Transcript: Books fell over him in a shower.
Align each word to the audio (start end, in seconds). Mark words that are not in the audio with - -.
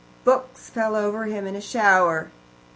Books 0.23 0.67
fell 0.71 0.95
over 0.95 1.25
him 1.25 1.45
in 1.45 1.53
a 1.55 1.61
shower. 1.61 2.31